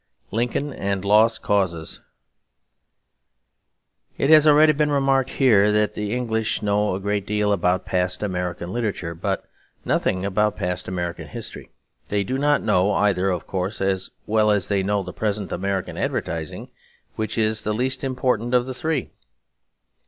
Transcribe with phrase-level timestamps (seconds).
[0.31, 2.01] Lincoln and Lost Causes
[4.17, 8.23] It has already been remarked here that the English know a great deal about past
[8.23, 9.45] American literature, but
[9.85, 11.69] nothing about past American history.
[12.07, 15.97] They do not know either, of course, as well as they know the present American
[15.97, 16.71] advertising,
[17.15, 19.11] which is the least important of the three.